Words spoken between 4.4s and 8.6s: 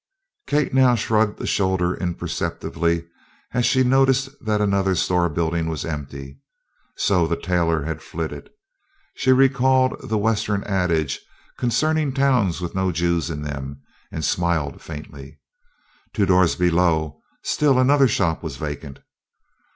that another store building was empty. So the tailor had flitted?